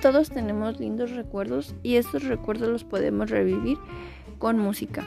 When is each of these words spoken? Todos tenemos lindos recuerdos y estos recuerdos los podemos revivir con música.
Todos 0.00 0.30
tenemos 0.30 0.80
lindos 0.80 1.10
recuerdos 1.10 1.74
y 1.82 1.96
estos 1.96 2.24
recuerdos 2.24 2.68
los 2.68 2.84
podemos 2.84 3.28
revivir 3.28 3.76
con 4.38 4.58
música. 4.58 5.04